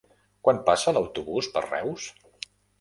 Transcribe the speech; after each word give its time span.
Quan 0.47 0.61
passa 0.69 0.95
l'autobús 0.97 1.53
per 1.59 1.65
Reus? 1.69 2.11